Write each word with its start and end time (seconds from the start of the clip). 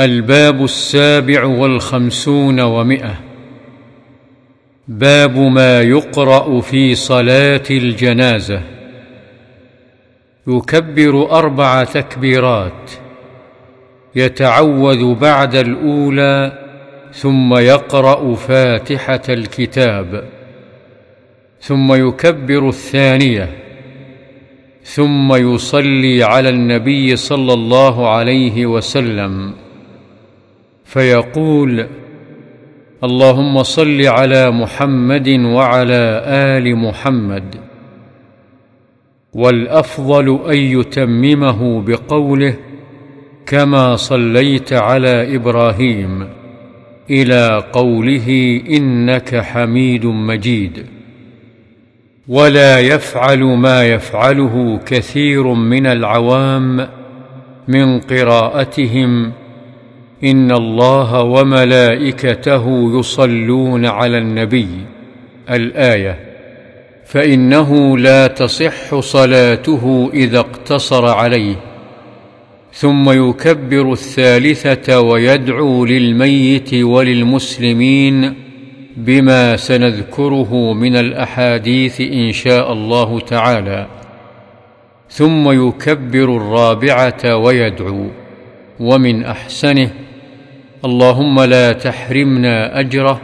الباب 0.00 0.64
السابع 0.64 1.44
والخمسون 1.44 2.60
ومئة. 2.60 3.20
باب 4.88 5.38
ما 5.38 5.80
يقرأ 5.80 6.60
في 6.60 6.94
صلاة 6.94 7.62
الجنازة. 7.70 8.62
يكبر 10.46 11.30
أربع 11.30 11.84
تكبيرات. 11.84 12.90
يتعوذ 14.14 15.14
بعد 15.14 15.54
الأولى 15.54 16.52
ثم 17.12 17.54
يقرأ 17.54 18.34
فاتحة 18.34 19.22
الكتاب. 19.28 20.24
ثم 21.60 22.08
يكبر 22.08 22.68
الثانية. 22.68 23.48
ثم 24.84 25.34
يصلي 25.34 26.22
على 26.22 26.48
النبي 26.48 27.16
صلى 27.16 27.52
الله 27.52 28.08
عليه 28.10 28.66
وسلم. 28.66 29.52
فيقول 30.90 31.86
اللهم 33.04 33.62
صل 33.62 34.06
على 34.06 34.50
محمد 34.50 35.28
وعلى 35.28 36.22
آل 36.26 36.76
محمد. 36.76 37.54
والأفضل 39.34 40.40
أن 40.50 40.56
يتممه 40.56 41.82
بقوله 41.82 42.56
كما 43.46 43.96
صليت 43.96 44.72
على 44.72 45.36
إبراهيم 45.36 46.28
إلى 47.10 47.64
قوله 47.72 48.60
إنك 48.70 49.36
حميد 49.40 50.06
مجيد. 50.06 50.86
ولا 52.28 52.80
يفعل 52.80 53.44
ما 53.44 53.88
يفعله 53.88 54.80
كثير 54.86 55.54
من 55.54 55.86
العوام 55.86 56.88
من 57.68 58.00
قراءتهم 58.00 59.32
إن 60.24 60.52
الله 60.52 61.22
وملائكته 61.22 62.98
يصلون 62.98 63.86
على 63.86 64.18
النبي. 64.18 64.68
الآية 65.50 66.18
فإنه 67.06 67.98
لا 67.98 68.26
تصح 68.26 69.00
صلاته 69.00 70.10
إذا 70.14 70.38
اقتصر 70.38 71.06
عليه 71.06 71.56
ثم 72.72 73.10
يكبر 73.28 73.92
الثالثة 73.92 75.00
ويدعو 75.00 75.84
للميت 75.84 76.74
وللمسلمين 76.74 78.34
بما 78.96 79.56
سنذكره 79.56 80.72
من 80.72 80.96
الأحاديث 80.96 82.00
إن 82.00 82.32
شاء 82.32 82.72
الله 82.72 83.20
تعالى. 83.20 83.86
ثم 85.10 85.68
يكبر 85.68 86.36
الرابعة 86.36 87.36
ويدعو 87.36 88.06
ومن 88.80 89.24
أحسنه 89.24 89.90
اللهم 90.84 91.40
لا 91.40 91.72
تحرمنا 91.72 92.80
أجره 92.80 93.20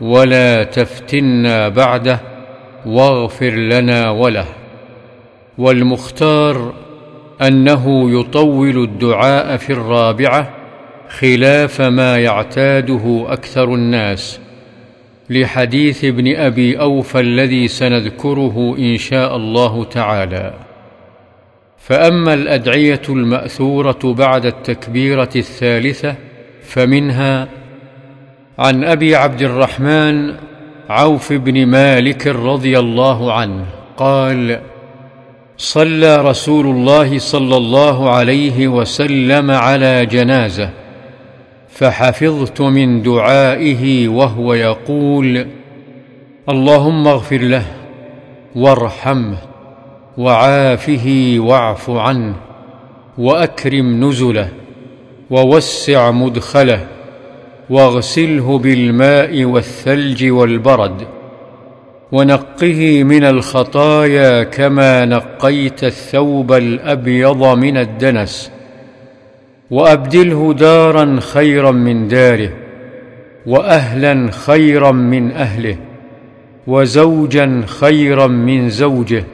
ولا 0.00 0.64
تفتنا 0.64 1.68
بعده 1.68 2.20
واغفر 2.86 3.50
لنا 3.50 4.10
وله. 4.10 4.46
والمختار 5.58 6.72
أنه 7.42 8.10
يطول 8.20 8.82
الدعاء 8.82 9.56
في 9.56 9.72
الرابعة 9.72 10.50
خلاف 11.08 11.80
ما 11.80 12.18
يعتاده 12.18 13.26
أكثر 13.28 13.74
الناس 13.74 14.40
لحديث 15.30 16.04
ابن 16.04 16.36
أبي 16.36 16.80
أوفى 16.80 17.20
الذي 17.20 17.68
سنذكره 17.68 18.76
إن 18.78 18.96
شاء 18.96 19.36
الله 19.36 19.84
تعالى. 19.84 20.54
فأما 21.78 22.34
الأدعية 22.34 23.02
المأثورة 23.08 23.98
بعد 24.04 24.46
التكبيرة 24.46 25.30
الثالثة 25.36 26.29
فمنها 26.70 27.48
عن 28.58 28.84
أبي 28.84 29.16
عبد 29.16 29.42
الرحمن 29.42 30.34
عوف 30.90 31.32
بن 31.32 31.66
مالك 31.66 32.26
رضي 32.26 32.78
الله 32.78 33.32
عنه 33.32 33.64
قال 33.96 34.60
صلى 35.56 36.16
رسول 36.16 36.66
الله 36.66 37.18
صلى 37.18 37.56
الله 37.56 38.10
عليه 38.10 38.68
وسلم 38.68 39.50
على 39.50 40.06
جنازة 40.06 40.70
فحفظت 41.68 42.60
من 42.60 43.02
دعائه 43.02 44.08
وهو 44.08 44.54
يقول 44.54 45.46
اللهم 46.48 47.08
اغفر 47.08 47.38
له 47.38 47.66
وارحمه 48.54 49.38
وعافه 50.18 51.36
واعف 51.38 51.90
عنه 51.90 52.34
وأكرم 53.18 54.04
نزله 54.04 54.48
ووسع 55.30 56.10
مدخله 56.10 56.86
واغسله 57.70 58.58
بالماء 58.58 59.44
والثلج 59.44 60.24
والبرد 60.30 61.06
ونقه 62.12 63.04
من 63.04 63.24
الخطايا 63.24 64.42
كما 64.42 65.04
نقيت 65.04 65.84
الثوب 65.84 66.52
الأبيض 66.52 67.44
من 67.44 67.76
الدنس 67.76 68.50
وأبدله 69.70 70.54
دارا 70.54 71.18
خيرا 71.20 71.70
من 71.70 72.08
داره 72.08 72.50
وأهلا 73.46 74.30
خيرا 74.30 74.92
من 74.92 75.32
أهله 75.32 75.76
وزوجا 76.66 77.62
خيرا 77.66 78.26
من 78.26 78.68
زوجه 78.70 79.24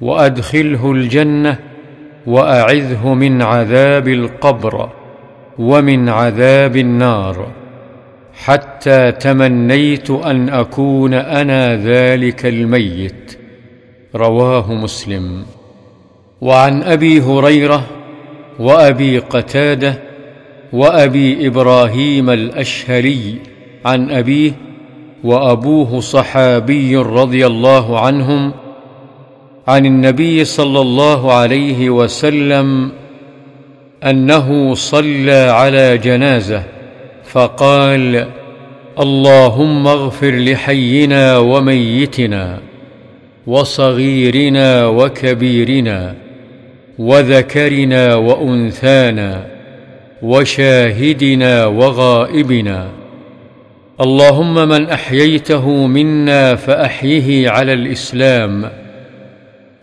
وأدخله 0.00 0.92
الجنة 0.92 1.58
وأعذه 2.26 3.14
من 3.14 3.42
عذاب 3.42 4.08
القبر 4.08 4.88
ومن 5.58 6.08
عذاب 6.08 6.76
النار. 6.76 7.46
حتى 8.34 9.12
تمنيت 9.12 10.10
أن 10.10 10.48
أكون 10.48 11.14
أنا 11.14 11.76
ذلك 11.76 12.46
الميت. 12.46 13.38
رواه 14.14 14.74
مسلم. 14.74 15.44
وعن 16.40 16.82
أبي 16.82 17.20
هريرة 17.20 17.86
وأبي 18.58 19.18
قتادة 19.18 19.98
وأبي 20.72 21.46
إبراهيم 21.46 22.30
الاشهلي 22.30 23.34
عن 23.84 24.10
أبيه 24.10 24.52
وأبوه 25.24 26.00
صحابي 26.00 26.96
رضي 26.96 27.46
الله 27.46 28.00
عنهم 28.00 28.52
عن 29.68 29.86
النبي 29.86 30.44
صلى 30.44 30.80
الله 30.80 31.32
عليه 31.32 31.90
وسلم 31.90 32.90
أنه 34.04 34.74
صلى 34.74 35.50
على 35.50 35.98
جنازة 35.98 36.62
فقال 37.24 38.26
اللهم 39.00 39.86
اغفر 39.86 40.30
لحينا 40.30 41.38
وميتنا 41.38 42.58
وصغيرنا 43.46 44.86
وكبيرنا 44.86 46.14
وذكرنا 46.98 48.14
وأنثانا 48.14 49.46
وشاهدنا 50.22 51.66
وغائبنا. 51.66 52.88
اللهم 54.00 54.68
من 54.68 54.88
أحييته 54.88 55.68
منا 55.86 56.54
فأحيه 56.54 57.50
على 57.50 57.72
الإسلام 57.72 58.70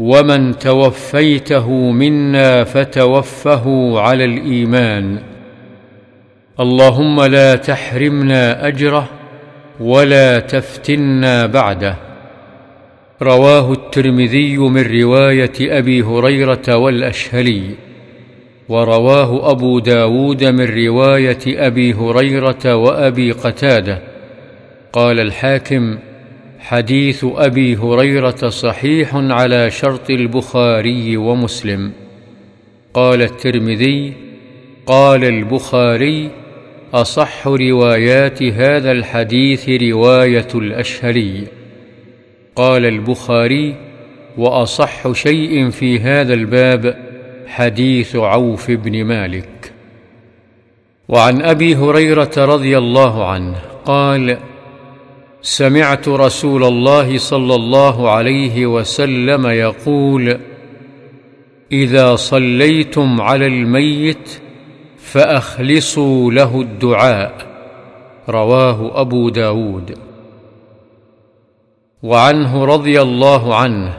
ومن 0.00 0.58
توفيته 0.58 1.70
منا 1.70 2.64
فتوفه 2.64 3.94
على 4.00 4.24
الإيمان. 4.24 5.18
اللهم 6.60 7.22
لا 7.22 7.56
تحرمنا 7.56 8.66
أجره 8.66 9.08
ولا 9.80 10.38
تفتنا 10.38 11.46
بعده. 11.46 11.96
رواه 13.22 13.72
الترمذي 13.72 14.58
من 14.58 15.00
رواية 15.02 15.52
أبي 15.60 16.02
هريرة 16.02 16.76
والأشهلي 16.76 17.62
ورواه 18.68 19.50
أبو 19.50 19.78
داود 19.78 20.44
من 20.44 20.86
رواية 20.86 21.44
أبي 21.46 21.92
هريرة 21.92 22.74
وأبي 22.74 23.32
قتادة. 23.32 23.98
قال 24.92 25.20
الحاكم 25.20 25.98
حديث 26.60 27.26
أبي 27.36 27.76
هريرة 27.76 28.48
صحيح 28.48 29.14
على 29.14 29.70
شرط 29.70 30.10
البخاري 30.10 31.16
ومسلم. 31.16 31.92
قال 32.94 33.22
الترمذي 33.22 34.12
قال 34.86 35.24
البخاري 35.24 36.30
أصح 36.94 37.46
روايات 37.46 38.42
هذا 38.42 38.92
الحديث 38.92 39.68
رواية 39.68 40.48
الاشهلي 40.54 41.46
قال 42.56 42.86
البخاري 42.86 43.74
وأصح 44.38 45.12
شيء 45.12 45.70
في 45.70 45.98
هذا 45.98 46.34
الباب 46.34 46.96
حديث 47.46 48.16
عوف 48.16 48.70
بن 48.70 49.04
مالك. 49.04 49.72
وعن 51.08 51.42
أبي 51.42 51.76
هريرة 51.76 52.32
رضي 52.38 52.78
الله 52.78 53.26
عنه 53.26 53.54
قال 53.84 54.38
سمعت 55.42 56.08
رسول 56.08 56.64
الله 56.64 57.18
صلى 57.18 57.54
الله 57.54 58.10
عليه 58.10 58.66
وسلم 58.66 59.46
يقول 59.46 60.40
إذا 61.72 62.16
صليتم 62.16 63.20
على 63.20 63.46
الميت 63.46 64.40
فأخلصوا 64.98 66.32
له 66.32 66.60
الدعاء. 66.60 67.46
رواه 68.28 69.00
أبو 69.00 69.28
داود. 69.28 69.98
وعنه 72.02 72.64
رضي 72.64 73.02
الله 73.02 73.54
عنه 73.54 73.98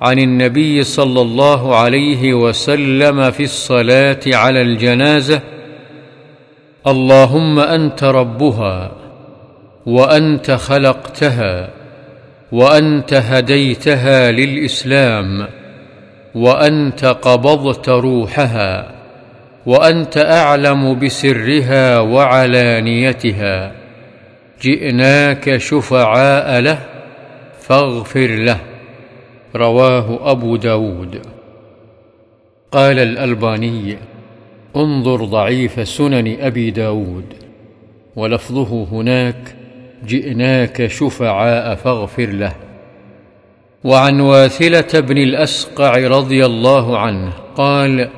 عن 0.00 0.18
النبي 0.18 0.82
صلى 0.82 1.20
الله 1.20 1.76
عليه 1.76 2.34
وسلم 2.34 3.30
في 3.30 3.42
الصلاة 3.42 4.20
على 4.26 4.62
الجنازة 4.62 5.40
اللهم 6.86 7.58
أنت 7.58 8.04
ربها 8.04 8.92
وأنت 9.86 10.50
خلقتها 10.50 11.70
وأنت 12.52 13.14
هديتها 13.14 14.30
للإسلام 14.30 15.46
وأنت 16.34 17.04
قبضت 17.04 17.88
روحها 17.88 18.92
وأنت 19.66 20.18
أعلم 20.18 20.98
بسرها 20.98 22.00
وعلانيتها. 22.00 23.72
جئناك 24.62 25.56
شفعاء 25.56 26.60
له 26.60 26.78
فاغفر 27.60 28.26
له. 28.26 28.58
رواه 29.56 30.30
أبو 30.30 30.56
داود. 30.56 31.20
قال 32.72 32.98
الألباني 32.98 33.96
انظر 34.76 35.24
ضعيف 35.24 35.88
سنن 35.88 36.36
أبي 36.40 36.70
داود. 36.70 37.24
ولفظه 38.16 38.86
هناك 38.92 39.54
جئناك 40.06 40.86
شفعاء 40.86 41.74
فاغفر 41.74 42.26
له. 42.26 42.52
وعن 43.84 44.20
واثلة 44.20 45.00
بن 45.00 45.18
الأسقع 45.18 46.06
رضي 46.06 46.46
الله 46.46 46.98
عنه 46.98 47.32
قال 47.56 48.08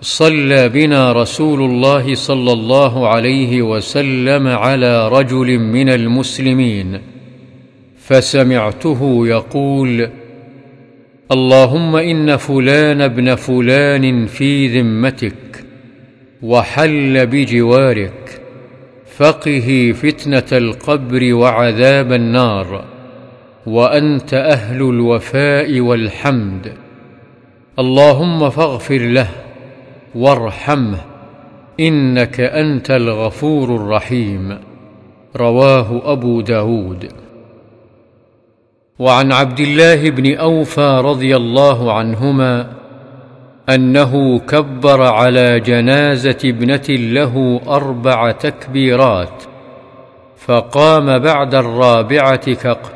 صلى 0.00 0.68
بنا 0.68 1.12
رسول 1.12 1.62
الله 1.62 2.14
صلى 2.14 2.52
الله 2.52 3.08
عليه 3.08 3.62
وسلم 3.62 4.48
على 4.48 5.08
رجل 5.08 5.58
من 5.58 5.88
المسلمين 5.88 7.00
فسمعته 7.98 9.26
يقول 9.26 10.10
اللهم 11.32 11.96
إن 11.96 12.36
فلان 12.36 13.00
ابن 13.00 13.34
فلان 13.34 14.26
في 14.26 14.80
ذمتك 14.80 15.64
وحل 16.42 17.26
بجوارك. 17.26 18.41
فقه 19.16 19.92
فتنة 19.92 20.58
القبر 20.58 21.34
وعذاب 21.34 22.12
النار 22.12 22.84
وأنت 23.66 24.34
أهل 24.34 24.76
الوفاء 24.76 25.80
والحمد. 25.80 26.72
اللهم 27.78 28.50
فاغفر 28.50 28.98
له 28.98 29.28
وارحمه 30.14 30.98
إنك 31.80 32.40
أنت 32.40 32.90
الغفور 32.90 33.76
الرحيم. 33.76 34.58
رواه 35.36 36.12
أبو 36.12 36.40
داود. 36.40 37.08
وعن 38.98 39.32
عبد 39.32 39.60
الله 39.60 40.10
بن 40.10 40.34
أوفى 40.34 41.00
رضي 41.04 41.36
الله 41.36 41.92
عنهما 41.92 42.81
أنه 43.68 44.38
كبر 44.38 45.02
على 45.02 45.60
جنازة 45.60 46.38
ابنة 46.44 46.86
له 46.88 47.60
أربع 47.68 48.30
تكبيرات 48.30 49.42
فقام 50.36 51.18
بعد 51.18 51.54
الرابعة 51.54 52.54
كق 52.54 52.92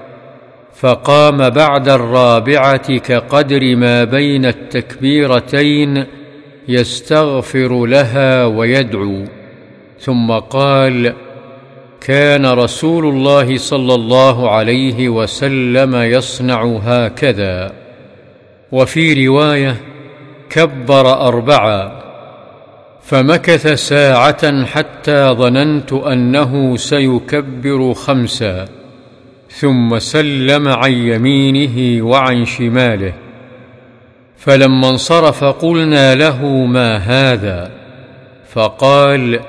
فقام 0.75 1.51
بعد 1.51 1.89
الرابعة 1.89 2.97
كقدر 2.97 3.77
ما 3.77 4.05
بين 4.05 4.47
التكبيرتين 4.47 6.05
يستغفر 6.69 7.87
لها 7.87 8.45
ويدعو. 8.45 9.25
ثم 10.01 10.33
قال 10.33 11.15
كان 12.01 12.47
رسول 12.47 13.07
الله 13.07 13.59
صلى 13.59 13.95
الله 13.95 14.51
عليه 14.51 15.09
وسلم 15.09 15.95
يصنع 15.97 16.65
هكذا. 16.65 17.73
وفي 18.73 19.27
رواية 19.27 19.77
كبر 20.51 21.29
أربعا 21.29 22.07
فمكث 23.03 23.67
ساعة 23.67 24.65
حتى 24.65 25.35
ظننت 25.39 25.93
أنه 25.93 26.77
سيكبر 26.77 27.95
خمسا 27.95 28.69
ثم 29.51 29.99
سلم 29.99 30.69
عن 30.69 30.93
يمينه 30.93 32.05
وعن 32.05 32.45
شماله 32.45 33.13
فلما 34.37 34.91
انصرف 34.91 35.45
قلنا 35.45 36.15
له 36.15 36.47
ما 36.47 36.97
هذا؟ 36.97 37.71
فقال 38.49 39.41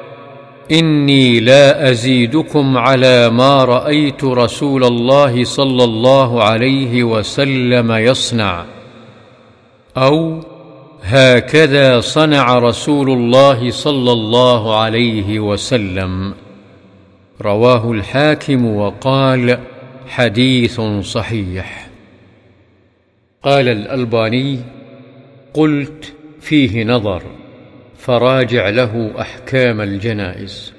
إني 0.72 1.40
لا 1.40 1.90
أزيدكم 1.90 2.78
على 2.78 3.30
ما 3.30 3.64
رأيت 3.64 4.24
رسول 4.24 4.84
الله 4.84 5.44
صلى 5.44 5.84
الله 5.84 6.44
عليه 6.44 7.04
وسلم 7.04 7.92
يصنع 7.92 8.66
أو 9.98 10.40
هكذا 11.04 12.00
صنع 12.00 12.60
رسول 12.60 13.10
الله 13.10 13.72
صلى 13.72 14.12
الله 14.12 14.80
عليه 14.80 15.40
وسلم. 15.40 16.34
رواه 17.42 17.92
الحاكم 17.92 18.66
وقال 18.66 19.60
حديث 20.08 20.82
صحيح. 21.02 21.90
قال 23.44 23.68
الألباني 23.68 24.60
قلت 25.54 26.14
فيه 26.42 26.84
نظر 26.84 27.24
فراجع 27.98 28.70
له 28.70 29.12
أحكام 29.22 29.82
الجنائز. 29.82 30.77